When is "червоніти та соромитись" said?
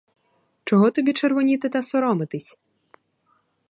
1.13-2.59